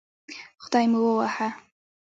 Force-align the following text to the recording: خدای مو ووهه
خدای 0.63 0.85
مو 0.91 0.99
ووهه 1.03 1.47